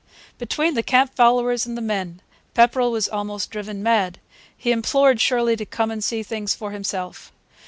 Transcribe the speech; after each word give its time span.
Between 0.39 0.73
the 0.73 0.81
camp 0.81 1.13
followers 1.13 1.67
and 1.67 1.77
the 1.77 1.79
men 1.79 2.23
Pepperrell 2.55 2.89
was 2.89 3.07
almost 3.07 3.51
driven 3.51 3.83
mad. 3.83 4.17
He 4.57 4.71
implored 4.71 5.21
Shirley 5.21 5.55
to 5.57 5.65
come 5.67 5.91
and 5.91 6.03
see 6.03 6.23
things 6.23 6.55
for 6.55 6.71
himself. 6.71 7.31